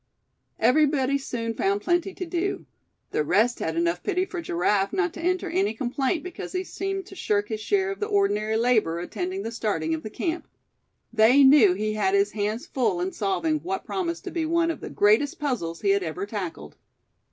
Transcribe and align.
Everybody 0.57 1.19
soon 1.19 1.53
found 1.53 1.81
plenty 1.81 2.11
to 2.15 2.25
do. 2.25 2.65
The 3.11 3.23
rest 3.23 3.59
had 3.59 3.75
enough 3.77 4.01
pity 4.01 4.25
for 4.25 4.41
Giraffe 4.41 4.91
not 4.93 5.13
to 5.13 5.21
enter 5.21 5.47
any 5.47 5.75
complaint 5.75 6.23
because 6.23 6.53
he 6.53 6.63
seemed 6.63 7.05
to 7.05 7.15
shirk 7.15 7.49
his 7.49 7.59
share 7.59 7.91
of 7.91 7.99
the 7.99 8.07
ordinary 8.07 8.57
labor 8.57 8.97
attending 8.97 9.43
the 9.43 9.51
starting 9.51 9.93
of 9.93 10.01
the 10.01 10.09
camp. 10.09 10.47
They 11.13 11.43
knew 11.43 11.75
he 11.75 11.93
had 11.93 12.15
his 12.15 12.31
hands 12.31 12.65
full 12.65 12.99
in 12.99 13.11
solving 13.11 13.59
what 13.59 13.85
promised 13.85 14.23
to 14.23 14.31
be 14.31 14.43
one 14.43 14.71
of 14.71 14.81
the 14.81 14.89
greatest 14.89 15.37
puzzles 15.37 15.81
he 15.81 15.91
had 15.91 16.01
ever 16.01 16.25
tackled. 16.25 16.77